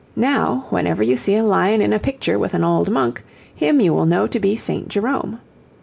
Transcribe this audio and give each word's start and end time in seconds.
Now, 0.15 0.65
whenever 0.71 1.03
you 1.03 1.15
see 1.15 1.35
a 1.35 1.43
lion 1.43 1.79
in 1.79 1.93
a 1.93 1.99
picture 1.99 2.39
with 2.39 2.55
an 2.55 2.63
old 2.63 2.89
monk, 2.89 3.21
him 3.53 3.79
you 3.79 3.93
will 3.93 4.07
know 4.07 4.25
to 4.25 4.39
be 4.39 4.55
St. 4.57 4.87
Jerome. 4.87 5.37